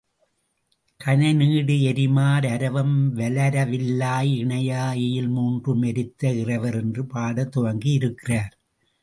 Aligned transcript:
கணை 0.99 1.33
நீடு 1.33 1.75
எரிமார் 1.81 2.47
அரவம் 2.47 2.95
வலரவில்லாய் 3.15 4.31
இணையா 4.43 4.85
எயில் 5.05 5.29
மூன்றும் 5.29 5.81
எரித்த 5.81 6.33
இறைவர் 6.33 6.75
என்று 6.75 7.03
பாடத்துவங்கியிருக்கிறார். 7.13 8.53